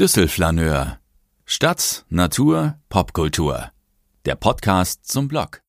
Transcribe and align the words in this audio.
Düsselflaneur. 0.00 1.00
Stadt, 1.44 2.04
Natur, 2.08 2.78
Popkultur. 2.88 3.72
Der 4.26 4.36
Podcast 4.36 5.08
zum 5.10 5.26
Blog. 5.26 5.60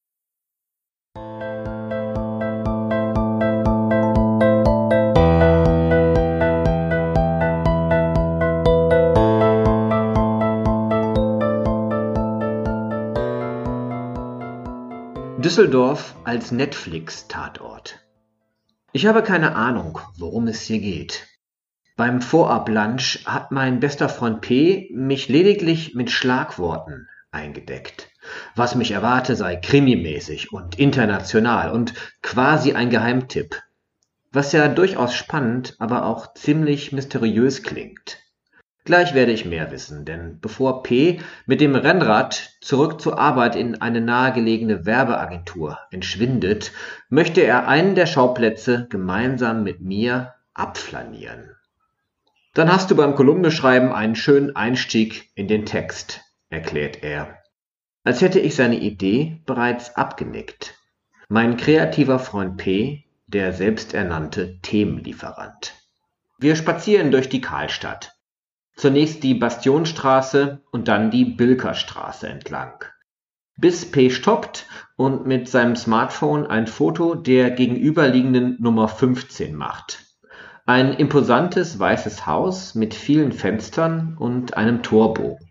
Düsseldorf 15.40 16.14
als 16.24 16.52
Netflix-Tatort. 16.52 18.00
Ich 18.92 19.08
habe 19.08 19.24
keine 19.24 19.56
Ahnung, 19.56 19.98
worum 20.20 20.46
es 20.46 20.62
hier 20.62 20.80
geht. 20.80 21.29
Beim 22.00 22.22
Vorab-Lunch 22.22 23.26
hat 23.26 23.52
mein 23.52 23.82
bester 23.82 24.08
Freund 24.08 24.40
P. 24.40 24.90
mich 24.94 25.28
lediglich 25.28 25.96
mit 25.96 26.10
Schlagworten 26.10 27.10
eingedeckt. 27.30 28.08
Was 28.56 28.76
mich 28.76 28.92
erwarte, 28.92 29.36
sei 29.36 29.58
krimimäßig 29.58 30.54
und 30.54 30.80
international 30.80 31.72
und 31.72 31.94
quasi 32.22 32.72
ein 32.72 32.90
Geheimtipp. 32.90 33.62
Was 34.32 34.54
ja 34.54 34.70
durchaus 34.70 35.14
spannend, 35.14 35.76
aber 35.80 36.06
auch 36.06 36.34
ziemlich 36.36 36.94
mysteriös 36.94 37.64
klingt. 37.64 38.20
Gleich 38.86 39.14
werde 39.14 39.34
ich 39.34 39.44
mehr 39.44 39.70
wissen, 39.70 40.06
denn 40.06 40.40
bevor 40.40 40.84
P. 40.84 41.20
mit 41.48 41.60
dem 41.60 41.76
Rennrad 41.76 42.54
zurück 42.62 43.02
zur 43.02 43.20
Arbeit 43.20 43.58
in 43.58 43.82
eine 43.82 44.00
nahegelegene 44.00 44.86
Werbeagentur 44.86 45.78
entschwindet, 45.92 46.72
möchte 47.10 47.42
er 47.42 47.68
einen 47.68 47.96
der 47.96 48.06
Schauplätze 48.06 48.88
gemeinsam 48.90 49.64
mit 49.64 49.82
mir 49.82 50.36
abflanieren. 50.54 51.58
Dann 52.54 52.72
hast 52.72 52.90
du 52.90 52.96
beim 52.96 53.16
Kolumneschreiben 53.16 53.92
einen 53.92 54.16
schönen 54.16 54.56
Einstieg 54.56 55.30
in 55.36 55.48
den 55.48 55.66
Text, 55.66 56.22
erklärt 56.50 57.04
er. 57.04 57.38
Als 58.04 58.22
hätte 58.22 58.40
ich 58.40 58.56
seine 58.56 58.80
Idee 58.80 59.42
bereits 59.46 59.96
abgenickt. 59.96 60.76
Mein 61.28 61.58
kreativer 61.58 62.18
Freund 62.18 62.58
P., 62.58 63.06
der 63.28 63.54
selbsternannte 63.54 64.60
Themenlieferant. 64.62 65.76
Wir 66.40 66.56
spazieren 66.56 67.12
durch 67.12 67.30
die 67.30 67.42
Karlstadt. 67.42 68.16
Zunächst 68.76 69.22
die 69.24 69.36
Bastionstraße 69.36 70.64
und 70.72 70.88
dann 70.88 71.12
die 71.12 71.26
Bilkerstraße 71.26 72.28
entlang. 72.28 72.84
Bis 73.58 73.92
P 73.92 74.10
stoppt 74.10 74.66
und 74.96 75.28
mit 75.28 75.50
seinem 75.50 75.76
Smartphone 75.76 76.48
ein 76.48 76.66
Foto 76.66 77.14
der 77.14 77.52
gegenüberliegenden 77.52 78.56
Nummer 78.60 78.88
15 78.88 79.54
macht. 79.54 80.09
Ein 80.70 80.94
imposantes 80.94 81.80
weißes 81.80 82.28
Haus 82.28 82.76
mit 82.76 82.94
vielen 82.94 83.32
Fenstern 83.32 84.16
und 84.20 84.56
einem 84.56 84.84
Torbogen. 84.84 85.50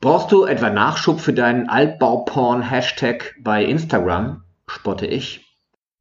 Brauchst 0.00 0.30
du 0.30 0.44
etwa 0.44 0.70
Nachschub 0.70 1.18
für 1.18 1.32
deinen 1.32 1.68
Altbauporn-Hashtag 1.68 3.34
bei 3.40 3.64
Instagram? 3.64 4.44
spotte 4.68 5.06
ich. 5.06 5.44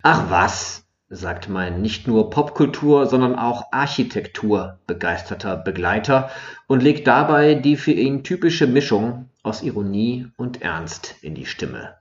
Ach 0.03 0.29
was, 0.29 0.85
sagt 1.09 1.49
mein 1.49 1.81
nicht 1.81 2.05
nur 2.07 2.29
Popkultur, 2.29 3.07
sondern 3.07 3.33
auch 3.33 3.71
Architektur 3.71 4.77
begeisterter 4.85 5.57
Begleiter 5.57 6.29
und 6.67 6.83
legt 6.83 7.07
dabei 7.07 7.55
die 7.55 7.75
für 7.75 7.93
ihn 7.93 8.23
typische 8.23 8.67
Mischung 8.67 9.31
aus 9.41 9.63
Ironie 9.63 10.27
und 10.37 10.61
Ernst 10.61 11.15
in 11.23 11.33
die 11.33 11.47
Stimme. 11.47 11.95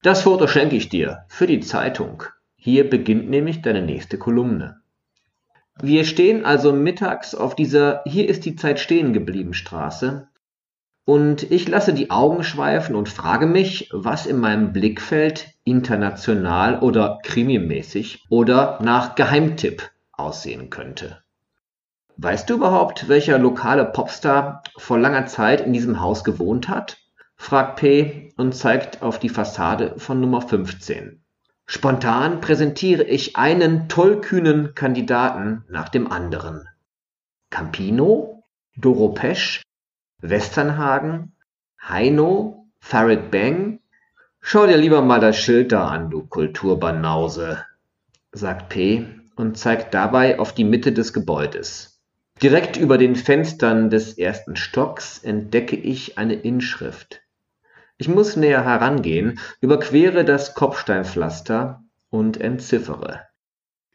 Das 0.00 0.22
Foto 0.22 0.46
schenke 0.46 0.76
ich 0.76 0.88
dir 0.88 1.26
für 1.28 1.46
die 1.46 1.60
Zeitung. 1.60 2.22
Hier 2.56 2.88
beginnt 2.88 3.28
nämlich 3.28 3.60
deine 3.60 3.82
nächste 3.82 4.16
Kolumne. 4.16 4.80
Wir 5.80 6.04
stehen 6.04 6.44
also 6.44 6.72
mittags 6.72 7.34
auf 7.34 7.56
dieser 7.56 8.02
Hier 8.06 8.28
ist 8.28 8.44
die 8.44 8.54
Zeit 8.54 8.78
stehen 8.78 9.12
geblieben 9.12 9.54
Straße 9.54 10.28
und 11.04 11.50
ich 11.50 11.68
lasse 11.68 11.92
die 11.92 12.10
Augen 12.10 12.44
schweifen 12.44 12.94
und 12.94 13.08
frage 13.08 13.46
mich, 13.46 13.90
was 13.92 14.24
in 14.24 14.38
meinem 14.38 14.72
Blickfeld 14.72 15.48
international 15.64 16.78
oder 16.78 17.18
krimimäßig 17.22 18.24
oder 18.30 18.78
nach 18.82 19.14
Geheimtipp 19.16 19.90
aussehen 20.12 20.70
könnte. 20.70 21.22
Weißt 22.16 22.48
du 22.48 22.54
überhaupt, 22.54 23.08
welcher 23.08 23.38
lokale 23.38 23.84
Popstar 23.84 24.62
vor 24.76 24.98
langer 24.98 25.26
Zeit 25.26 25.60
in 25.60 25.72
diesem 25.72 26.00
Haus 26.00 26.22
gewohnt 26.22 26.68
hat? 26.68 26.98
fragt 27.36 27.80
P 27.80 28.32
und 28.36 28.54
zeigt 28.54 29.02
auf 29.02 29.18
die 29.18 29.28
Fassade 29.28 29.94
von 29.98 30.20
Nummer 30.20 30.40
15. 30.40 31.23
Spontan 31.66 32.40
präsentiere 32.40 33.04
ich 33.04 33.36
einen 33.36 33.88
tollkühnen 33.88 34.74
Kandidaten 34.74 35.64
nach 35.68 35.88
dem 35.88 36.10
anderen. 36.10 36.68
Campino, 37.50 38.44
Doro 38.76 39.10
Pesch, 39.10 39.62
Westernhagen, 40.20 41.32
Heino, 41.80 42.66
Farid 42.80 43.30
Bang. 43.30 43.80
Schau 44.40 44.66
dir 44.66 44.76
lieber 44.76 45.00
mal 45.00 45.20
das 45.20 45.38
Schild 45.38 45.72
da 45.72 45.88
an, 45.88 46.10
du 46.10 46.26
Kulturbanause, 46.26 47.64
sagt 48.32 48.68
P 48.68 49.06
und 49.36 49.56
zeigt 49.56 49.94
dabei 49.94 50.38
auf 50.38 50.54
die 50.54 50.64
Mitte 50.64 50.92
des 50.92 51.12
Gebäudes. 51.12 52.02
Direkt 52.42 52.76
über 52.76 52.98
den 52.98 53.16
Fenstern 53.16 53.88
des 53.88 54.18
ersten 54.18 54.56
Stocks 54.56 55.18
entdecke 55.18 55.76
ich 55.76 56.18
eine 56.18 56.34
Inschrift. 56.34 57.23
Ich 57.96 58.08
muss 58.08 58.34
näher 58.34 58.64
herangehen, 58.64 59.38
überquere 59.60 60.24
das 60.24 60.54
Kopfsteinpflaster 60.54 61.84
und 62.10 62.40
entziffere. 62.40 63.20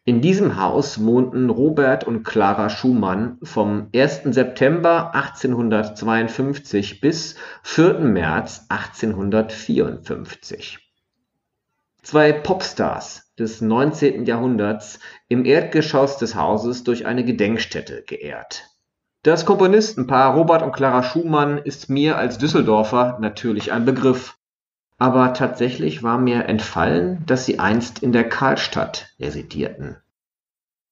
In 0.06 0.22
diesem 0.22 0.58
Haus 0.60 1.04
wohnten 1.04 1.50
Robert 1.50 2.06
und 2.06 2.24
Clara 2.24 2.70
Schumann 2.70 3.38
vom 3.44 3.90
1. 3.94 4.34
September 4.34 5.14
1852 5.14 7.02
bis 7.02 7.36
4. 7.64 8.00
März 8.00 8.68
1854. 8.70 10.80
Zwei 12.02 12.32
Popstars 12.32 13.34
des 13.38 13.60
19. 13.60 14.26
Jahrhunderts 14.26 15.00
im 15.28 15.44
Erdgeschoss 15.44 16.18
des 16.18 16.36
Hauses 16.36 16.86
durch 16.86 17.06
eine 17.06 17.26
Gedenkstätte 17.26 18.04
geehrt 18.04 18.69
das 19.30 19.46
Komponistenpaar 19.46 20.34
Robert 20.34 20.64
und 20.64 20.72
Clara 20.72 21.04
Schumann 21.04 21.60
ist 21.60 21.88
mir 21.88 22.18
als 22.18 22.40
Düsseldorfer 22.40 23.20
natürlich 23.22 23.72
ein 23.72 23.86
Begriff. 23.86 24.38
Aber 24.98 25.34
tatsächlich 25.34 26.02
war 26.02 26.18
mir 26.18 26.46
entfallen, 26.46 27.24
dass 27.28 27.46
sie 27.46 27.60
einst 27.60 28.00
in 28.00 28.12
der 28.12 28.28
Karlstadt 28.28 29.14
residierten. 29.20 29.98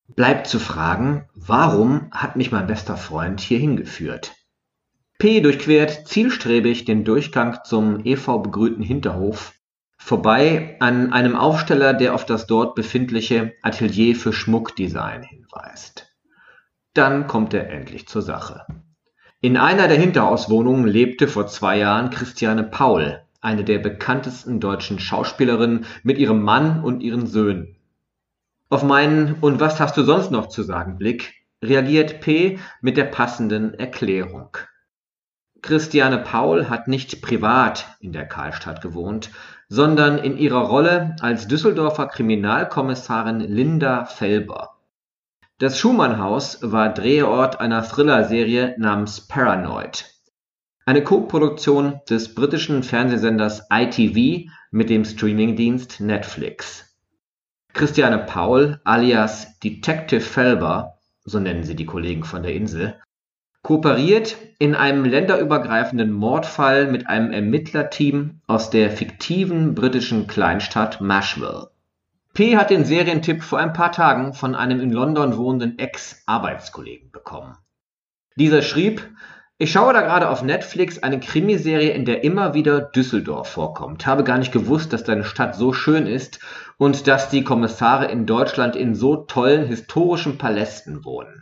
Bleibt 0.07 0.45
zu 0.45 0.59
fragen, 0.59 1.27
warum 1.33 2.11
hat 2.11 2.35
mich 2.35 2.51
mein 2.51 2.67
bester 2.67 2.95
Freund 2.95 3.41
hier 3.41 3.57
hingeführt? 3.57 4.35
P 5.17 5.41
durchquert 5.41 6.07
zielstrebig 6.07 6.85
den 6.85 7.03
Durchgang 7.03 7.57
zum 7.63 8.05
EV 8.05 8.37
begrünten 8.43 8.83
Hinterhof, 8.83 9.53
vorbei 9.97 10.77
an 10.79 11.11
einem 11.11 11.35
Aufsteller, 11.35 11.95
der 11.95 12.13
auf 12.13 12.23
das 12.23 12.45
dort 12.45 12.75
befindliche 12.75 13.55
Atelier 13.63 14.15
für 14.15 14.31
Schmuckdesign 14.31 15.23
hinweist. 15.23 16.16
Dann 16.97 17.27
kommt 17.27 17.53
er 17.53 17.69
endlich 17.69 18.07
zur 18.07 18.23
Sache. 18.23 18.65
In 19.39 19.55
einer 19.55 19.87
der 19.87 19.99
Hinterhauswohnungen 19.99 20.87
lebte 20.87 21.27
vor 21.27 21.45
zwei 21.45 21.77
Jahren 21.77 22.09
Christiane 22.09 22.63
Paul, 22.63 23.21
eine 23.39 23.63
der 23.63 23.77
bekanntesten 23.77 24.59
deutschen 24.59 24.97
Schauspielerinnen, 24.97 25.85
mit 26.01 26.17
ihrem 26.17 26.41
Mann 26.41 26.83
und 26.83 27.01
ihren 27.01 27.27
Söhnen. 27.27 27.75
Auf 28.69 28.81
meinen 28.81 29.35
Und 29.41 29.59
was 29.59 29.79
hast 29.79 29.95
du 29.95 30.01
sonst 30.01 30.31
noch 30.31 30.47
zu 30.47 30.63
sagen 30.63 30.97
Blick 30.97 31.35
reagiert 31.63 32.19
P 32.19 32.57
mit 32.81 32.97
der 32.97 33.05
passenden 33.05 33.75
Erklärung. 33.75 34.57
Christiane 35.61 36.17
Paul 36.17 36.67
hat 36.67 36.87
nicht 36.87 37.21
privat 37.21 37.95
in 37.99 38.11
der 38.11 38.25
Karlstadt 38.25 38.81
gewohnt, 38.81 39.29
sondern 39.69 40.17
in 40.17 40.35
ihrer 40.35 40.61
Rolle 40.61 41.15
als 41.19 41.47
Düsseldorfer 41.47 42.07
Kriminalkommissarin 42.07 43.39
Linda 43.39 44.05
Felber. 44.05 44.76
Das 45.59 45.79
Schumann-Haus 45.79 46.59
war 46.61 46.93
Drehort 46.93 47.59
einer 47.59 47.81
Thriller-Serie 47.81 48.75
namens 48.77 49.21
Paranoid, 49.21 50.05
eine 50.85 51.03
Koproduktion 51.03 51.99
des 52.07 52.35
britischen 52.35 52.83
Fernsehsenders 52.83 53.63
ITV 53.71 54.51
mit 54.69 54.91
dem 54.91 55.03
Streamingdienst 55.03 55.99
Netflix. 55.99 56.95
Christiane 57.73 58.19
Paul 58.19 58.79
alias 58.83 59.57
Detective 59.57 60.21
Felber, 60.21 60.99
so 61.25 61.39
nennen 61.39 61.63
sie 61.63 61.75
die 61.75 61.87
Kollegen 61.87 62.23
von 62.23 62.43
der 62.43 62.53
Insel, 62.53 63.01
kooperiert 63.63 64.37
in 64.59 64.75
einem 64.75 65.05
länderübergreifenden 65.05 66.11
Mordfall 66.11 66.85
mit 66.85 67.07
einem 67.07 67.31
Ermittlerteam 67.31 68.41
aus 68.45 68.69
der 68.69 68.91
fiktiven 68.91 69.73
britischen 69.73 70.27
Kleinstadt 70.27 71.01
Mashville 71.01 71.71
P. 72.37 72.55
hat 72.55 72.69
den 72.69 72.85
Serientipp 72.85 73.41
vor 73.41 73.57
ein 73.57 73.73
paar 73.73 73.91
Tagen 73.91 74.31
von 74.35 74.53
einem 74.53 74.79
in 74.79 74.91
London 74.91 75.37
wohnenden 75.37 75.79
Ex-Arbeitskollegen 75.79 77.09
bekommen. 77.09 77.57
Dieser 78.35 78.61
schrieb, 78.61 79.01
ich 79.57 79.71
schaue 79.71 79.91
da 79.91 80.01
gerade 80.01 80.29
auf 80.29 80.43
Netflix 80.43 81.01
eine 81.01 81.19
Krimiserie, 81.19 81.89
in 81.89 82.05
der 82.05 82.23
immer 82.23 82.53
wieder 82.53 82.79
Düsseldorf 82.79 83.49
vorkommt. 83.49 84.05
Habe 84.05 84.23
gar 84.23 84.37
nicht 84.37 84.51
gewusst, 84.51 84.93
dass 84.93 85.03
deine 85.03 85.23
Stadt 85.23 85.55
so 85.55 85.73
schön 85.73 86.05
ist 86.05 86.39
und 86.77 87.07
dass 87.07 87.31
die 87.31 87.43
Kommissare 87.43 88.05
in 88.05 88.27
Deutschland 88.27 88.75
in 88.75 88.93
so 88.93 89.15
tollen 89.15 89.65
historischen 89.65 90.37
Palästen 90.37 91.03
wohnen. 91.03 91.41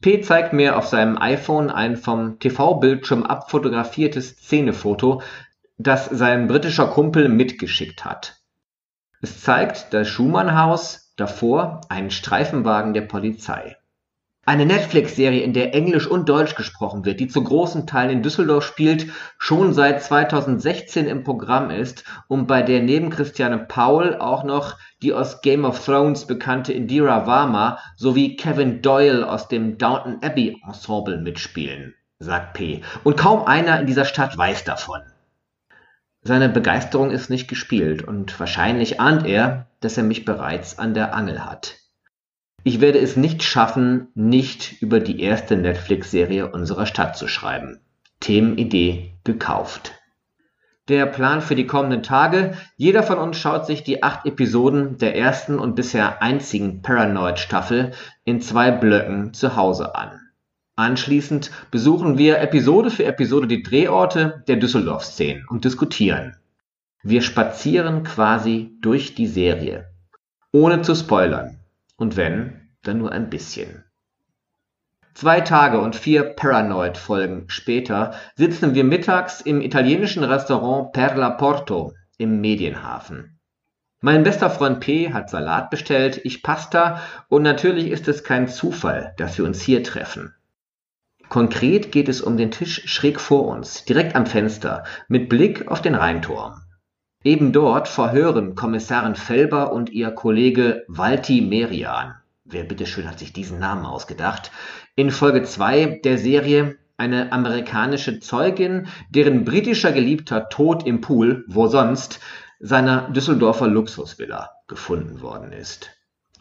P 0.00 0.20
zeigt 0.20 0.52
mir 0.52 0.78
auf 0.78 0.88
seinem 0.88 1.16
iPhone 1.16 1.70
ein 1.70 1.96
vom 1.96 2.40
TV-Bildschirm 2.40 3.22
abfotografiertes 3.22 4.30
Szenefoto, 4.30 5.22
das 5.78 6.06
sein 6.06 6.48
britischer 6.48 6.88
Kumpel 6.88 7.28
mitgeschickt 7.28 8.04
hat. 8.04 8.41
Es 9.24 9.40
zeigt 9.40 9.94
das 9.94 10.08
Schumann-Haus, 10.08 11.14
davor 11.16 11.82
einen 11.88 12.10
Streifenwagen 12.10 12.92
der 12.92 13.02
Polizei. 13.02 13.76
Eine 14.44 14.66
Netflix-Serie, 14.66 15.42
in 15.42 15.52
der 15.52 15.76
Englisch 15.76 16.08
und 16.08 16.28
Deutsch 16.28 16.56
gesprochen 16.56 17.04
wird, 17.04 17.20
die 17.20 17.28
zu 17.28 17.44
großen 17.44 17.86
Teilen 17.86 18.10
in 18.10 18.22
Düsseldorf 18.24 18.64
spielt, 18.64 19.06
schon 19.38 19.74
seit 19.74 20.02
2016 20.02 21.06
im 21.06 21.22
Programm 21.22 21.70
ist 21.70 22.02
und 22.26 22.48
bei 22.48 22.62
der 22.62 22.82
neben 22.82 23.10
Christiane 23.10 23.60
Paul 23.60 24.16
auch 24.16 24.42
noch 24.42 24.76
die 25.02 25.12
aus 25.12 25.40
Game 25.40 25.64
of 25.64 25.84
Thrones 25.84 26.26
bekannte 26.26 26.72
Indira 26.72 27.24
Varma 27.24 27.78
sowie 27.96 28.34
Kevin 28.34 28.82
Doyle 28.82 29.30
aus 29.30 29.46
dem 29.46 29.78
Downton 29.78 30.18
Abbey 30.20 30.60
Ensemble 30.66 31.18
mitspielen, 31.18 31.94
sagt 32.18 32.54
P. 32.54 32.82
Und 33.04 33.16
kaum 33.16 33.44
einer 33.44 33.78
in 33.78 33.86
dieser 33.86 34.04
Stadt 34.04 34.36
weiß 34.36 34.64
davon. 34.64 35.02
Seine 36.22 36.48
Begeisterung 36.48 37.10
ist 37.10 37.30
nicht 37.30 37.48
gespielt 37.48 38.02
und 38.02 38.38
wahrscheinlich 38.38 39.00
ahnt 39.00 39.26
er, 39.26 39.66
dass 39.80 39.96
er 39.96 40.04
mich 40.04 40.24
bereits 40.24 40.78
an 40.78 40.94
der 40.94 41.14
Angel 41.14 41.44
hat. 41.44 41.78
Ich 42.62 42.80
werde 42.80 43.00
es 43.00 43.16
nicht 43.16 43.42
schaffen, 43.42 44.06
nicht 44.14 44.80
über 44.80 45.00
die 45.00 45.20
erste 45.20 45.56
Netflix-Serie 45.56 46.52
unserer 46.52 46.86
Stadt 46.86 47.16
zu 47.16 47.26
schreiben. 47.26 47.80
Themenidee 48.20 49.14
gekauft. 49.24 49.94
Der 50.88 51.06
Plan 51.06 51.42
für 51.42 51.56
die 51.56 51.66
kommenden 51.66 52.04
Tage. 52.04 52.56
Jeder 52.76 53.02
von 53.02 53.18
uns 53.18 53.36
schaut 53.36 53.66
sich 53.66 53.82
die 53.82 54.04
acht 54.04 54.24
Episoden 54.24 54.98
der 54.98 55.16
ersten 55.16 55.58
und 55.58 55.74
bisher 55.74 56.22
einzigen 56.22 56.82
Paranoid-Staffel 56.82 57.92
in 58.24 58.40
zwei 58.40 58.70
Blöcken 58.70 59.34
zu 59.34 59.56
Hause 59.56 59.96
an. 59.96 60.20
Anschließend 60.76 61.50
besuchen 61.70 62.16
wir 62.16 62.40
Episode 62.40 62.90
für 62.90 63.04
Episode 63.04 63.46
die 63.46 63.62
Drehorte 63.62 64.42
der 64.48 64.56
Düsseldorf-Szenen 64.56 65.46
und 65.48 65.64
diskutieren. 65.64 66.36
Wir 67.02 67.20
spazieren 67.20 68.04
quasi 68.04 68.78
durch 68.80 69.14
die 69.14 69.26
Serie. 69.26 69.90
Ohne 70.50 70.82
zu 70.82 70.94
spoilern. 70.94 71.58
Und 71.96 72.16
wenn, 72.16 72.70
dann 72.82 72.98
nur 72.98 73.12
ein 73.12 73.28
bisschen. 73.28 73.84
Zwei 75.14 75.42
Tage 75.42 75.78
und 75.78 75.94
vier 75.94 76.22
Paranoid-Folgen 76.22 77.44
später 77.48 78.14
sitzen 78.34 78.74
wir 78.74 78.84
mittags 78.84 79.42
im 79.42 79.60
italienischen 79.60 80.24
Restaurant 80.24 80.92
Perla 80.92 81.30
Porto 81.30 81.92
im 82.16 82.40
Medienhafen. 82.40 83.38
Mein 84.00 84.22
bester 84.22 84.48
Freund 84.48 84.80
P 84.80 85.12
hat 85.12 85.28
Salat 85.28 85.68
bestellt, 85.70 86.22
ich 86.24 86.42
Pasta 86.42 87.02
und 87.28 87.42
natürlich 87.42 87.88
ist 87.88 88.08
es 88.08 88.24
kein 88.24 88.48
Zufall, 88.48 89.14
dass 89.18 89.36
wir 89.36 89.44
uns 89.44 89.60
hier 89.60 89.84
treffen. 89.84 90.34
Konkret 91.32 91.92
geht 91.92 92.10
es 92.10 92.20
um 92.20 92.36
den 92.36 92.50
Tisch 92.50 92.82
schräg 92.84 93.18
vor 93.18 93.48
uns, 93.48 93.86
direkt 93.86 94.16
am 94.16 94.26
Fenster, 94.26 94.84
mit 95.08 95.30
Blick 95.30 95.66
auf 95.66 95.80
den 95.80 95.94
Rheinturm. 95.94 96.60
Eben 97.24 97.54
dort 97.54 97.88
verhören 97.88 98.54
Kommissarin 98.54 99.14
Felber 99.14 99.72
und 99.72 99.88
ihr 99.88 100.10
Kollege 100.10 100.84
Walti 100.88 101.40
Merian, 101.40 102.16
wer 102.44 102.64
bitteschön 102.64 103.08
hat 103.08 103.18
sich 103.18 103.32
diesen 103.32 103.58
Namen 103.58 103.86
ausgedacht, 103.86 104.50
in 104.94 105.10
Folge 105.10 105.42
2 105.42 106.02
der 106.04 106.18
Serie 106.18 106.76
eine 106.98 107.32
amerikanische 107.32 108.20
Zeugin, 108.20 108.88
deren 109.08 109.46
britischer 109.46 109.92
Geliebter 109.92 110.50
tot 110.50 110.86
im 110.86 111.00
Pool, 111.00 111.46
wo 111.48 111.66
sonst, 111.66 112.20
seiner 112.60 113.08
Düsseldorfer 113.08 113.68
Luxusvilla 113.68 114.50
gefunden 114.68 115.22
worden 115.22 115.52
ist. 115.52 115.92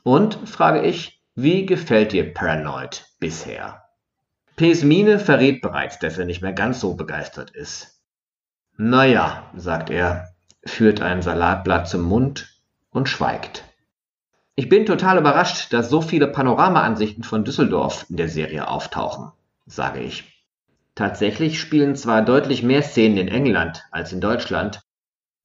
Und, 0.03 0.37
frage 0.49 0.81
ich, 0.81 1.23
wie 1.33 1.65
gefällt 1.65 2.11
dir 2.11 2.33
Paranoid 2.33 3.05
bisher? 3.21 3.80
P.'s 4.61 4.83
Miene 4.83 5.17
verrät 5.17 5.59
bereits, 5.59 5.97
dass 5.97 6.19
er 6.19 6.25
nicht 6.25 6.43
mehr 6.43 6.53
ganz 6.53 6.81
so 6.81 6.93
begeistert 6.93 7.49
ist. 7.49 7.99
Naja, 8.77 9.49
sagt 9.55 9.89
er, 9.89 10.35
führt 10.63 11.01
ein 11.01 11.23
Salatblatt 11.23 11.89
zum 11.89 12.03
Mund 12.03 12.61
und 12.91 13.09
schweigt. 13.09 13.63
Ich 14.53 14.69
bin 14.69 14.85
total 14.85 15.17
überrascht, 15.17 15.73
dass 15.73 15.89
so 15.89 15.99
viele 15.99 16.27
Panoramaansichten 16.27 17.23
von 17.23 17.43
Düsseldorf 17.43 18.05
in 18.07 18.17
der 18.17 18.29
Serie 18.29 18.67
auftauchen, 18.67 19.31
sage 19.65 20.01
ich. 20.01 20.45
Tatsächlich 20.93 21.59
spielen 21.59 21.95
zwar 21.95 22.21
deutlich 22.21 22.61
mehr 22.61 22.83
Szenen 22.83 23.17
in 23.17 23.29
England 23.29 23.83
als 23.89 24.13
in 24.13 24.21
Deutschland, 24.21 24.81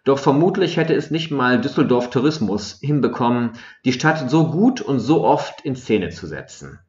doch 0.04 0.18
vermutlich 0.18 0.76
hätte 0.76 0.92
es 0.92 1.10
nicht 1.10 1.30
mal 1.30 1.58
Düsseldorf 1.58 2.10
Tourismus 2.10 2.80
hinbekommen, 2.82 3.52
die 3.86 3.94
Stadt 3.94 4.28
so 4.28 4.50
gut 4.50 4.82
und 4.82 5.00
so 5.00 5.24
oft 5.24 5.62
in 5.62 5.74
Szene 5.74 6.10
zu 6.10 6.26
setzen. 6.26 6.80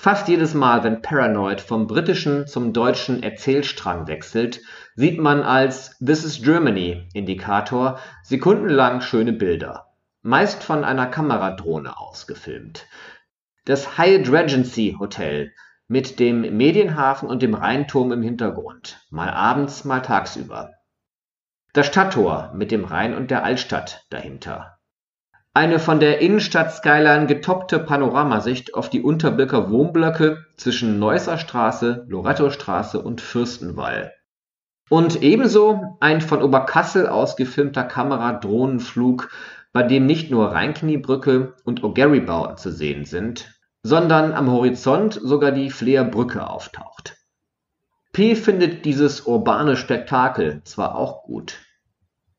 Fast 0.00 0.28
jedes 0.28 0.54
Mal, 0.54 0.82
wenn 0.82 1.02
Paranoid 1.02 1.60
vom 1.60 1.86
britischen 1.86 2.46
zum 2.46 2.72
deutschen 2.72 3.22
Erzählstrang 3.22 4.06
wechselt, 4.06 4.62
sieht 4.94 5.20
man 5.20 5.42
als 5.42 5.94
This 5.98 6.24
is 6.24 6.40
Germany 6.40 7.06
Indikator 7.12 7.98
sekundenlang 8.22 9.02
schöne 9.02 9.34
Bilder, 9.34 9.92
meist 10.22 10.64
von 10.64 10.84
einer 10.84 11.06
Kameradrohne 11.06 11.98
aus 11.98 12.26
gefilmt. 12.26 12.86
Das 13.66 13.98
Hyatt 13.98 14.32
Regency 14.32 14.96
Hotel 14.98 15.52
mit 15.86 16.18
dem 16.18 16.56
Medienhafen 16.56 17.28
und 17.28 17.42
dem 17.42 17.52
Rheinturm 17.52 18.10
im 18.10 18.22
Hintergrund, 18.22 19.06
mal 19.10 19.28
abends, 19.28 19.84
mal 19.84 20.00
tagsüber. 20.00 20.70
Das 21.74 21.86
Stadttor 21.86 22.52
mit 22.54 22.70
dem 22.70 22.86
Rhein 22.86 23.14
und 23.14 23.30
der 23.30 23.44
Altstadt 23.44 24.06
dahinter. 24.08 24.79
Eine 25.52 25.80
von 25.80 25.98
der 25.98 26.20
Innenstadt-Skyline 26.20 27.26
getoppte 27.26 27.80
Panoramasicht 27.80 28.74
auf 28.74 28.88
die 28.88 29.02
Unterbilker 29.02 29.68
Wohnblöcke 29.68 30.46
zwischen 30.56 31.00
Neusser 31.00 31.38
Straße, 31.38 32.06
Lorettostraße 32.08 33.02
und 33.02 33.20
Fürstenwall. 33.20 34.12
Und 34.88 35.22
ebenso 35.22 35.96
ein 35.98 36.20
von 36.20 36.42
Oberkassel 36.42 37.08
aus 37.08 37.34
gefilmter 37.34 37.82
Kamera-Drohnenflug, 37.82 39.30
bei 39.72 39.82
dem 39.82 40.06
nicht 40.06 40.30
nur 40.30 40.52
Rheinkniebrücke 40.52 41.56
und 41.64 41.82
O'Garry-Bauten 41.82 42.56
zu 42.56 42.70
sehen 42.70 43.04
sind, 43.04 43.52
sondern 43.82 44.32
am 44.32 44.52
Horizont 44.52 45.14
sogar 45.20 45.50
die 45.50 45.70
Fleerbrücke 45.70 46.48
auftaucht. 46.48 47.16
P 48.12 48.36
findet 48.36 48.84
dieses 48.84 49.22
urbane 49.22 49.76
Spektakel 49.76 50.62
zwar 50.62 50.94
auch 50.96 51.24
gut, 51.24 51.58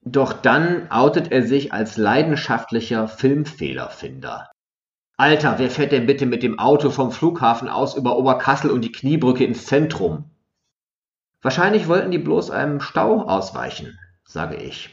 doch 0.04 0.34
dann 0.34 0.90
outet 0.90 1.32
er 1.32 1.44
sich 1.44 1.74
als 1.74 1.98
leidenschaftlicher 1.98 3.08
Filmfehlerfinder. 3.08 4.50
Alter, 5.18 5.60
wer 5.60 5.70
fährt 5.70 5.92
denn 5.92 6.08
bitte 6.08 6.26
mit 6.26 6.42
dem 6.42 6.58
Auto 6.58 6.90
vom 6.90 7.12
Flughafen 7.12 7.70
aus 7.70 7.96
über 7.96 8.18
Oberkassel 8.18 8.72
und 8.72 8.84
die 8.84 8.92
Kniebrücke 8.92 9.46
ins 9.46 9.68
Zentrum? 9.68 10.32
Wahrscheinlich 11.44 11.88
wollten 11.88 12.12
die 12.12 12.18
bloß 12.18 12.50
einem 12.50 12.82
Stau 12.82 13.22
ausweichen, 13.22 14.00
sage 14.24 14.56
ich. 14.56 14.90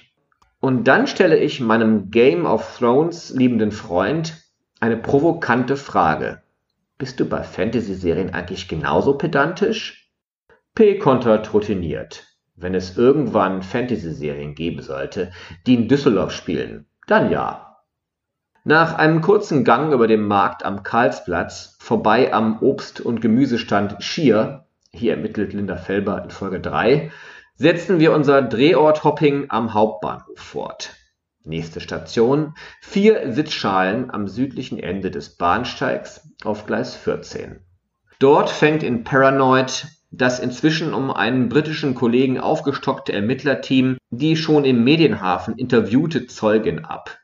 Und 0.60 0.84
dann 0.84 1.06
stelle 1.06 1.38
ich 1.38 1.60
meinem 1.60 2.10
Game 2.10 2.44
of 2.44 2.78
Thrones 2.78 3.30
liebenden 3.30 3.72
Freund 3.72 4.36
eine 4.80 4.96
provokante 4.96 5.76
Frage. 5.76 6.42
Bist 6.98 7.20
du 7.20 7.24
bei 7.24 7.42
Fantasy-Serien 7.42 8.34
eigentlich 8.34 8.68
genauso 8.68 9.16
pedantisch? 9.16 10.10
P 10.74 10.98
kontert 10.98 11.54
routiniert 11.54 12.27
wenn 12.60 12.74
es 12.74 12.96
irgendwann 12.96 13.62
Fantasy-Serien 13.62 14.54
geben 14.54 14.82
sollte, 14.82 15.30
die 15.66 15.74
in 15.74 15.88
Düsseldorf 15.88 16.32
spielen, 16.32 16.86
dann 17.06 17.30
ja. 17.30 17.76
Nach 18.64 18.94
einem 18.94 19.22
kurzen 19.22 19.64
Gang 19.64 19.92
über 19.92 20.06
den 20.08 20.22
Markt 20.22 20.64
am 20.64 20.82
Karlsplatz, 20.82 21.76
vorbei 21.78 22.32
am 22.32 22.58
Obst- 22.60 23.00
und 23.00 23.20
Gemüsestand 23.20 24.02
Schier, 24.02 24.66
hier 24.92 25.12
ermittelt 25.12 25.52
Linda 25.52 25.76
Felber 25.76 26.22
in 26.22 26.30
Folge 26.30 26.60
3, 26.60 27.10
setzen 27.54 27.98
wir 27.98 28.12
unser 28.12 28.42
Drehort-Hopping 28.42 29.46
am 29.48 29.74
Hauptbahnhof 29.74 30.38
fort. 30.38 30.94
Nächste 31.44 31.80
Station, 31.80 32.54
vier 32.82 33.32
Sitzschalen 33.32 34.10
am 34.10 34.28
südlichen 34.28 34.78
Ende 34.78 35.10
des 35.10 35.36
Bahnsteigs 35.36 36.28
auf 36.44 36.66
Gleis 36.66 36.94
14. 36.94 37.60
Dort 38.18 38.50
fängt 38.50 38.82
in 38.82 39.04
Paranoid 39.04 39.86
das 40.10 40.40
inzwischen 40.40 40.94
um 40.94 41.10
einen 41.10 41.48
britischen 41.48 41.94
Kollegen 41.94 42.38
aufgestockte 42.38 43.12
Ermittlerteam 43.12 43.98
die 44.10 44.36
schon 44.36 44.64
im 44.64 44.84
Medienhafen 44.84 45.56
interviewte 45.56 46.26
Zeugin 46.26 46.84
ab. 46.84 47.18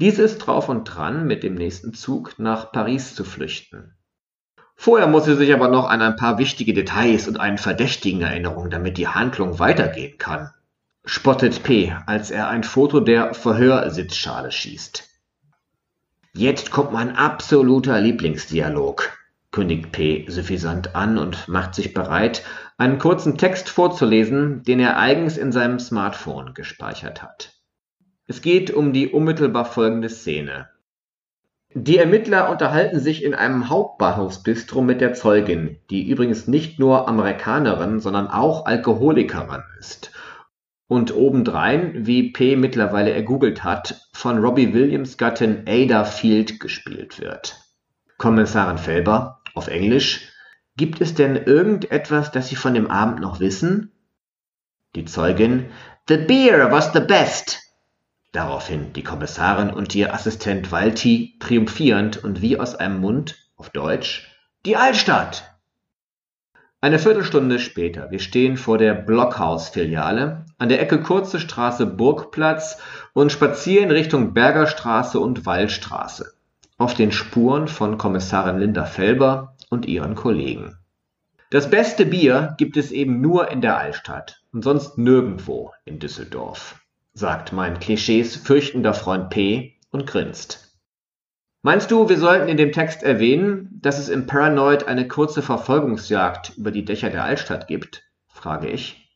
Diese 0.00 0.22
ist 0.22 0.38
drauf 0.38 0.68
und 0.68 0.84
dran, 0.84 1.26
mit 1.26 1.42
dem 1.42 1.54
nächsten 1.54 1.94
Zug 1.94 2.38
nach 2.38 2.72
Paris 2.72 3.14
zu 3.14 3.24
flüchten. 3.24 3.94
Vorher 4.74 5.08
muss 5.08 5.24
sie 5.24 5.34
sich 5.34 5.52
aber 5.52 5.68
noch 5.68 5.88
an 5.88 6.02
ein 6.02 6.16
paar 6.16 6.38
wichtige 6.38 6.72
Details 6.72 7.26
und 7.26 7.40
einen 7.40 7.58
Verdächtigen 7.58 8.22
erinnern, 8.22 8.70
damit 8.70 8.96
die 8.96 9.08
Handlung 9.08 9.58
weitergehen 9.58 10.18
kann. 10.18 10.50
Spottet 11.04 11.62
P., 11.64 11.96
als 12.06 12.30
er 12.30 12.48
ein 12.48 12.62
Foto 12.62 13.00
der 13.00 13.34
Verhörsitzschale 13.34 14.52
schießt. 14.52 15.08
Jetzt 16.32 16.70
kommt 16.70 16.92
mein 16.92 17.16
absoluter 17.16 18.00
Lieblingsdialog 18.00 19.17
kündigt 19.50 19.92
P. 19.92 20.26
suffisant 20.28 20.94
an 20.94 21.18
und 21.18 21.48
macht 21.48 21.74
sich 21.74 21.94
bereit, 21.94 22.44
einen 22.76 22.98
kurzen 22.98 23.38
Text 23.38 23.68
vorzulesen, 23.68 24.62
den 24.62 24.80
er 24.80 24.98
eigens 24.98 25.36
in 25.36 25.52
seinem 25.52 25.78
Smartphone 25.78 26.54
gespeichert 26.54 27.22
hat. 27.22 27.54
Es 28.26 28.42
geht 28.42 28.70
um 28.70 28.92
die 28.92 29.08
unmittelbar 29.08 29.64
folgende 29.64 30.10
Szene. 30.10 30.68
Die 31.74 31.98
Ermittler 31.98 32.50
unterhalten 32.50 32.98
sich 32.98 33.22
in 33.22 33.34
einem 33.34 33.68
Hauptbahnhofsbistro 33.68 34.80
mit 34.80 35.00
der 35.00 35.14
Zeugin, 35.14 35.78
die 35.90 36.08
übrigens 36.08 36.46
nicht 36.46 36.78
nur 36.78 37.08
Amerikanerin, 37.08 38.00
sondern 38.00 38.28
auch 38.28 38.64
Alkoholikerin 38.66 39.62
ist. 39.78 40.10
Und 40.86 41.14
obendrein, 41.14 42.06
wie 42.06 42.32
P 42.32 42.56
mittlerweile 42.56 43.12
ergoogelt 43.12 43.64
hat, 43.64 44.00
von 44.14 44.38
Robbie 44.38 44.72
Williams 44.72 45.18
Gattin 45.18 45.64
Ada 45.66 46.04
Field 46.04 46.58
gespielt 46.60 47.20
wird. 47.20 47.56
Kommissarin 48.16 48.78
Felber, 48.78 49.37
auf 49.54 49.68
Englisch, 49.68 50.32
gibt 50.76 51.00
es 51.00 51.14
denn 51.14 51.36
irgendetwas, 51.36 52.30
das 52.30 52.48
Sie 52.48 52.56
von 52.56 52.74
dem 52.74 52.90
Abend 52.90 53.20
noch 53.20 53.40
wissen? 53.40 53.92
Die 54.94 55.04
Zeugin, 55.04 55.66
The 56.08 56.16
beer 56.16 56.70
was 56.72 56.92
the 56.92 57.00
best. 57.00 57.60
Daraufhin 58.32 58.92
die 58.92 59.02
Kommissarin 59.02 59.70
und 59.70 59.94
ihr 59.94 60.14
Assistent 60.14 60.72
Walti 60.72 61.36
triumphierend 61.40 62.22
und 62.22 62.40
wie 62.40 62.58
aus 62.58 62.74
einem 62.74 63.00
Mund, 63.00 63.36
auf 63.56 63.70
Deutsch, 63.70 64.30
die 64.64 64.76
Altstadt. 64.76 65.54
Eine 66.80 66.98
Viertelstunde 66.98 67.58
später, 67.58 68.10
wir 68.10 68.20
stehen 68.20 68.56
vor 68.56 68.78
der 68.78 68.94
Blockhaus-Filiale 68.94 70.46
an 70.58 70.68
der 70.68 70.80
Ecke 70.80 71.02
Kurze 71.02 71.40
Straße 71.40 71.86
Burgplatz 71.86 72.78
und 73.12 73.32
spazieren 73.32 73.90
Richtung 73.90 74.32
Bergerstraße 74.32 75.18
und 75.18 75.44
Wallstraße 75.44 76.37
auf 76.78 76.94
den 76.94 77.12
Spuren 77.12 77.68
von 77.68 77.98
Kommissarin 77.98 78.58
Linda 78.58 78.86
Felber 78.86 79.56
und 79.68 79.86
ihren 79.86 80.14
Kollegen. 80.14 80.78
Das 81.50 81.68
beste 81.68 82.06
Bier 82.06 82.54
gibt 82.56 82.76
es 82.76 82.90
eben 82.92 83.20
nur 83.20 83.50
in 83.50 83.60
der 83.60 83.76
Altstadt 83.76 84.42
und 84.52 84.62
sonst 84.62 84.96
nirgendwo 84.96 85.72
in 85.84 85.98
Düsseldorf 85.98 86.80
sagt 87.18 87.52
mein 87.52 87.80
Klischees 87.80 88.36
fürchtender 88.36 88.94
Freund 88.94 89.28
P 89.30 89.76
und 89.90 90.06
grinst. 90.06 90.78
Meinst 91.62 91.90
du, 91.90 92.08
wir 92.08 92.16
sollten 92.16 92.48
in 92.48 92.56
dem 92.56 92.70
Text 92.70 93.02
erwähnen, 93.02 93.68
dass 93.82 93.98
es 93.98 94.08
im 94.08 94.26
Paranoid 94.26 94.86
eine 94.86 95.08
kurze 95.08 95.42
Verfolgungsjagd 95.42 96.56
über 96.56 96.70
die 96.70 96.84
Dächer 96.84 97.10
der 97.10 97.24
Altstadt 97.24 97.66
gibt? 97.66 98.04
frage 98.28 98.68
ich. 98.68 99.10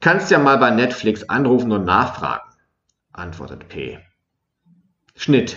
Kannst 0.00 0.30
ja 0.32 0.40
mal 0.40 0.58
bei 0.58 0.70
Netflix 0.70 1.28
anrufen 1.28 1.70
und 1.70 1.84
nachfragen, 1.84 2.50
antwortet 3.12 3.68
P. 3.68 4.00
Schnitt. 5.14 5.56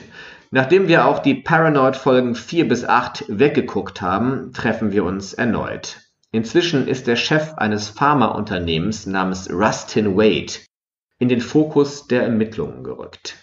Nachdem 0.51 0.87
wir 0.87 1.05
auch 1.05 1.19
die 1.19 1.35
Paranoid-Folgen 1.35 2.35
4 2.35 2.67
bis 2.67 2.85
8 2.85 3.25
weggeguckt 3.27 4.01
haben, 4.01 4.53
treffen 4.53 4.91
wir 4.91 5.03
uns 5.03 5.33
erneut. 5.33 5.97
Inzwischen 6.31 6.87
ist 6.87 7.07
der 7.07 7.15
Chef 7.17 7.55
eines 7.55 7.89
Pharmaunternehmens 7.89 9.07
namens 9.07 9.49
Rustin 9.51 10.15
Wade 10.15 10.53
in 11.19 11.29
den 11.29 11.41
Fokus 11.41 12.07
der 12.07 12.23
Ermittlungen 12.23 12.83
gerückt. 12.83 13.35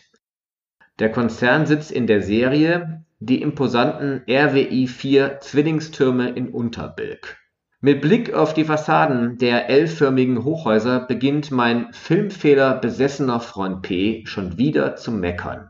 Der 0.99 1.11
Konzern 1.11 1.67
sitzt 1.67 1.91
in 1.91 2.07
der 2.07 2.23
Serie 2.23 3.05
die 3.19 3.43
imposanten 3.43 4.23
RWI-4 4.27 5.41
Zwillingstürme 5.41 6.31
in 6.31 6.51
Unterbilk. 6.51 7.37
Mit 7.81 8.01
Blick 8.01 8.33
auf 8.33 8.55
die 8.55 8.65
Fassaden 8.65 9.37
der 9.37 9.69
L-förmigen 9.69 10.45
Hochhäuser 10.45 11.01
beginnt 11.01 11.51
mein 11.51 11.93
Filmfehler 11.93 12.77
besessener 12.77 13.41
Freund 13.41 13.83
P 13.83 14.25
schon 14.27 14.57
wieder 14.57 14.97
zu 14.97 15.11
meckern. 15.11 15.69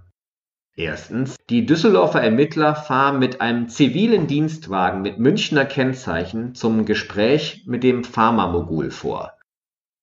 Erstens, 0.76 1.36
die 1.50 1.66
Düsseldorfer 1.66 2.20
Ermittler 2.20 2.74
fahren 2.74 3.20
mit 3.20 3.40
einem 3.40 3.68
zivilen 3.68 4.26
Dienstwagen 4.26 5.02
mit 5.02 5.18
Münchner 5.18 5.64
Kennzeichen 5.64 6.56
zum 6.56 6.84
Gespräch 6.84 7.62
mit 7.66 7.84
dem 7.84 8.02
Pharmamogul 8.02 8.90
vor. 8.90 9.34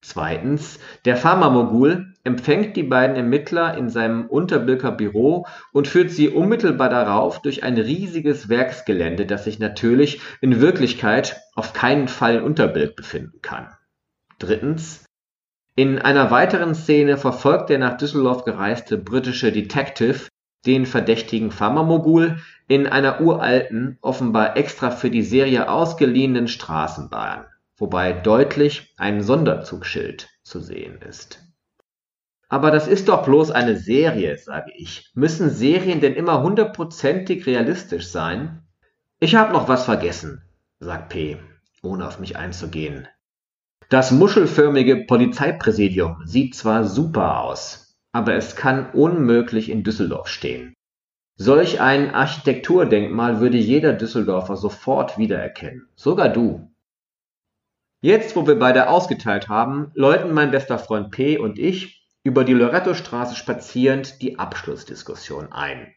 Zweitens, 0.02 0.80
der 1.06 1.16
Pharma-Mogul 1.16 2.14
empfängt 2.24 2.76
die 2.76 2.84
beiden 2.84 3.16
Ermittler 3.16 3.78
in 3.78 3.90
seinem 3.90 4.26
Unterbilker 4.26 4.92
Büro 4.92 5.46
und 5.74 5.88
führt 5.88 6.10
sie 6.10 6.30
unmittelbar 6.30 6.90
darauf 6.90 7.42
durch 7.42 7.64
ein 7.64 7.78
riesiges 7.78 8.50
Werksgelände, 8.50 9.26
das 9.26 9.44
sich 9.44 9.60
natürlich 9.60 10.22
in 10.40 10.60
Wirklichkeit 10.60 11.42
auf 11.54 11.74
keinen 11.74 12.08
Fall 12.08 12.38
in 12.38 12.44
Unterbilk 12.44 12.96
befinden 12.96 13.42
kann. 13.42 13.68
Drittens, 14.40 15.06
in 15.76 16.00
einer 16.00 16.32
weiteren 16.32 16.74
Szene 16.76 17.18
verfolgt 17.18 17.70
der 17.70 17.78
nach 17.78 17.98
Düsseldorf 17.98 18.44
gereiste 18.44 18.98
britische 18.98 19.52
Detective 19.52 20.31
den 20.66 20.86
verdächtigen 20.86 21.52
Pharma-Mogul 21.52 22.38
in 22.68 22.88
einer 22.88 23.22
uralten, 23.22 23.98
offenbar 24.02 24.58
extra 24.58 24.92
für 24.92 25.10
die 25.10 25.24
Serie 25.24 25.70
ausgeliehenen 25.70 26.48
Straßenbahn 26.48 27.46
wobei 27.82 28.14
deutlich 28.14 28.94
ein 28.96 29.24
Sonderzugschild 29.24 30.30
zu 30.44 30.62
sehen 30.62 31.02
ist. 31.02 31.40
Aber 32.48 32.70
das 32.70 32.88
ist 32.88 33.08
doch 33.08 33.26
bloß 33.26 33.50
eine 33.50 33.76
Serie, 33.76 34.38
sage 34.38 34.72
ich. 34.76 35.10
Müssen 35.16 35.50
Serien 35.50 36.00
denn 36.00 36.14
immer 36.14 36.44
hundertprozentig 36.44 37.46
realistisch 37.48 38.08
sein? 38.08 38.62
Ich 39.20 39.36
habe 39.36 39.54
noch 39.54 39.68
was 39.68 39.86
vergessen, 39.86 40.44
sagt 40.80 41.10
P, 41.10 41.38
ohne 41.82 42.08
auf 42.08 42.20
mich 42.20 42.38
einzugehen. 42.38 43.08
Das 43.90 44.12
muschelförmige 44.12 45.06
Polizeipräsidium 45.08 46.22
sieht 46.26 46.56
zwar 46.56 46.86
super 46.86 47.42
aus, 47.42 47.91
aber 48.12 48.36
es 48.36 48.56
kann 48.56 48.92
unmöglich 48.92 49.70
in 49.70 49.84
Düsseldorf 49.84 50.28
stehen. 50.28 50.74
Solch 51.38 51.82
ein 51.82 52.14
Architekturdenkmal 52.14 53.40
würde 53.40 53.58
jeder 53.58 53.94
Düsseldorfer 53.94 54.58
sofort 54.58 55.18
wiedererkennen, 55.18 55.88
sogar 55.96 56.30
du. 56.30 56.72
Jetzt, 58.02 58.36
wo 58.36 58.46
wir 58.48 58.60
beide 58.60 58.90
ausgeteilt 58.90 59.48
haben, 59.48 59.92
läuten 59.94 60.34
mein 60.34 60.52
bester 60.52 60.78
Freund 60.78 61.12
P 61.12 61.38
und 61.38 61.58
ich 61.58 62.08
über 62.24 62.44
die 62.44 62.54
Loretto-Straße 62.54 63.36
spazierend 63.36 64.22
die 64.22 64.38
Abschlussdiskussion 64.38 65.52
ein. 65.52 65.94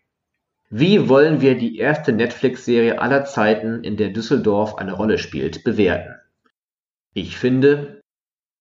Wie 0.71 1.09
wollen 1.09 1.41
wir 1.41 1.57
die 1.57 1.79
erste 1.79 2.13
Netflix-Serie 2.13 2.99
aller 2.99 3.25
Zeiten, 3.25 3.85
in 3.85 3.97
der 3.97 4.11
Düsseldorf 4.11 4.77
eine 4.77 4.95
Rolle 4.95 5.19
spielt, 5.19 5.65
bewerten? 5.65 6.15
Ich 7.13 7.37
finde, 7.37 8.01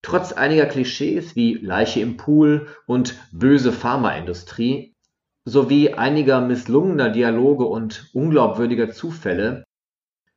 trotz 0.03 0.31
einiger 0.31 0.67
Klischees 0.67 1.35
wie 1.35 1.55
Leiche 1.55 2.01
im 2.01 2.17
Pool 2.17 2.67
und 2.85 3.17
böse 3.31 3.73
Pharmaindustrie 3.73 4.95
sowie 5.45 5.95
einiger 5.95 6.39
misslungener 6.41 7.09
Dialoge 7.09 7.65
und 7.65 8.11
unglaubwürdiger 8.13 8.91
Zufälle 8.91 9.63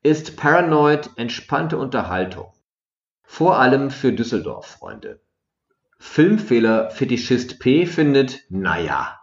ist 0.02 0.36
Paranoid 0.36 1.10
entspannte 1.16 1.76
Unterhaltung 1.76 2.52
vor 3.26 3.58
allem 3.58 3.90
für 3.90 4.12
Düsseldorf-Freunde. 4.12 5.20
Filmfehler-Fetischist 5.98 7.58
P 7.58 7.84
findet, 7.84 8.44
naja. 8.48 9.20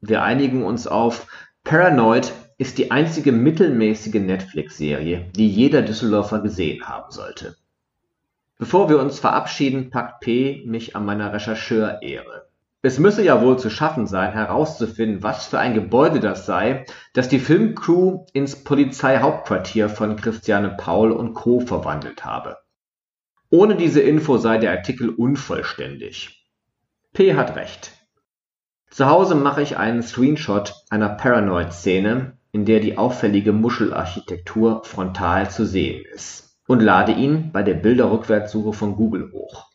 Wir 0.00 0.22
einigen 0.22 0.64
uns 0.64 0.86
auf, 0.86 1.26
Paranoid 1.62 2.32
ist 2.58 2.78
die 2.78 2.90
einzige 2.90 3.32
mittelmäßige 3.32 4.14
Netflix-Serie, 4.14 5.30
die 5.36 5.48
jeder 5.48 5.82
Düsseldorfer 5.82 6.40
gesehen 6.40 6.88
haben 6.88 7.10
sollte. 7.10 7.56
Bevor 8.58 8.88
wir 8.88 8.98
uns 8.98 9.18
verabschieden, 9.18 9.90
packt 9.90 10.20
P 10.20 10.62
mich 10.66 10.96
an 10.96 11.04
meiner 11.04 11.32
Rechercheurehre. 11.32 12.48
Es 12.82 12.98
müsse 12.98 13.24
ja 13.24 13.42
wohl 13.42 13.58
zu 13.58 13.68
schaffen 13.68 14.06
sein, 14.06 14.32
herauszufinden, 14.32 15.22
was 15.22 15.46
für 15.46 15.58
ein 15.58 15.74
Gebäude 15.74 16.20
das 16.20 16.46
sei, 16.46 16.86
das 17.12 17.28
die 17.28 17.40
Filmcrew 17.40 18.26
ins 18.32 18.62
Polizeihauptquartier 18.62 19.88
von 19.88 20.16
Christiane 20.16 20.76
Paul 20.78 21.10
und 21.10 21.34
Co. 21.34 21.60
verwandelt 21.60 22.24
habe. 22.24 22.58
Ohne 23.50 23.76
diese 23.76 24.00
Info 24.00 24.38
sei 24.38 24.58
der 24.58 24.70
Artikel 24.70 25.08
unvollständig. 25.10 26.48
P 27.12 27.34
hat 27.34 27.56
recht. 27.56 27.92
Zu 28.90 29.06
Hause 29.06 29.34
mache 29.34 29.62
ich 29.62 29.76
einen 29.76 30.02
Screenshot 30.02 30.74
einer 30.88 31.08
Paranoid-Szene, 31.08 32.38
in 32.52 32.64
der 32.64 32.80
die 32.80 32.96
auffällige 32.96 33.52
Muschelarchitektur 33.52 34.84
frontal 34.84 35.50
zu 35.50 35.66
sehen 35.66 36.04
ist, 36.14 36.45
und 36.66 36.80
lade 36.80 37.12
ihn 37.12 37.52
bei 37.52 37.62
der 37.62 37.74
Bilderrückwärtssuche 37.74 38.72
von 38.72 38.96
Google 38.96 39.32
hoch. 39.32 39.70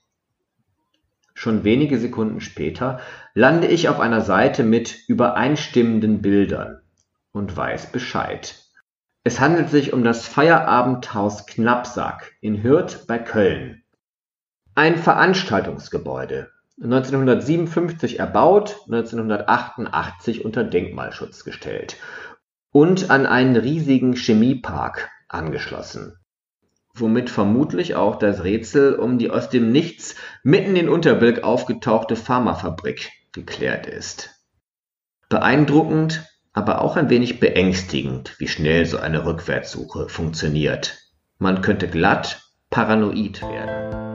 Schon 1.33 1.63
wenige 1.63 1.97
Sekunden 1.97 2.41
später 2.41 2.99
lande 3.33 3.67
ich 3.67 3.89
auf 3.89 3.99
einer 3.99 4.21
Seite 4.21 4.63
mit 4.63 5.07
übereinstimmenden 5.07 6.21
Bildern 6.21 6.81
und 7.31 7.55
weiß 7.55 7.91
Bescheid. 7.91 8.61
Es 9.23 9.39
handelt 9.39 9.69
sich 9.69 9.93
um 9.93 10.03
das 10.03 10.27
Feierabendhaus 10.27 11.45
Knappsack 11.45 12.33
in 12.41 12.63
Hürth 12.63 13.05
bei 13.07 13.17
Köln. 13.19 13.83
Ein 14.75 14.97
Veranstaltungsgebäude, 14.97 16.51
1957 16.81 18.19
erbaut, 18.19 18.77
1988 18.85 20.45
unter 20.45 20.63
Denkmalschutz 20.63 21.43
gestellt 21.43 21.97
und 22.71 23.09
an 23.11 23.25
einen 23.25 23.55
riesigen 23.55 24.13
Chemiepark 24.13 25.09
angeschlossen, 25.27 26.17
womit 26.93 27.29
vermutlich 27.29 27.95
auch 27.95 28.17
das 28.17 28.43
Rätsel 28.43 28.95
um 28.95 29.17
die 29.17 29.29
aus 29.29 29.49
dem 29.49 29.71
Nichts 29.71 30.15
mitten 30.43 30.75
in 30.75 30.89
Unterbilk 30.89 31.43
aufgetauchte 31.43 32.15
Pharmafabrik 32.15 33.09
geklärt 33.31 33.87
ist. 33.87 34.29
Beeindruckend 35.29 36.25
aber 36.53 36.81
auch 36.81 36.97
ein 36.97 37.09
wenig 37.09 37.39
beängstigend, 37.39 38.35
wie 38.39 38.47
schnell 38.47 38.85
so 38.85 38.97
eine 38.97 39.25
Rückwärtssuche 39.25 40.09
funktioniert. 40.09 40.97
Man 41.37 41.61
könnte 41.61 41.87
glatt 41.87 42.41
paranoid 42.69 43.41
werden. 43.41 44.10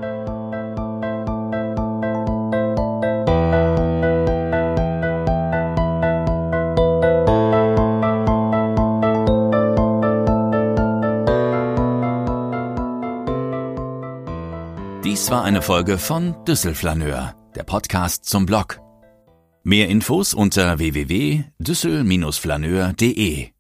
Dies 15.26 15.32
war 15.32 15.42
eine 15.42 15.60
Folge 15.60 15.98
von 15.98 16.36
Düsselflaneur, 16.44 17.34
der 17.56 17.64
Podcast 17.64 18.26
zum 18.26 18.46
Blog. 18.46 18.80
Mehr 19.64 19.88
Infos 19.88 20.34
unter 20.34 20.78
www.düssel-flaneur.de 20.78 23.55